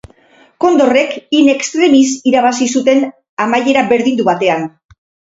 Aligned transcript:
Kondorrek 0.63 1.11
in 1.39 1.49
extremis 1.51 2.13
irabazi 2.31 2.69
zuten 2.77 3.03
amaiera 3.45 3.83
berdindu 3.93 4.27
batean. 4.31 4.65